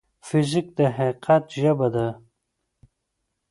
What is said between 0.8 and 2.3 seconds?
حقیقت ژبه ده.